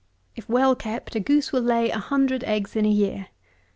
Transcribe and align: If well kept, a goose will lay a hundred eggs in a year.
If 0.35 0.49
well 0.49 0.73
kept, 0.75 1.13
a 1.15 1.19
goose 1.19 1.51
will 1.51 1.61
lay 1.61 1.91
a 1.91 1.99
hundred 1.99 2.43
eggs 2.45 2.75
in 2.75 2.87
a 2.87 2.89
year. 2.89 3.27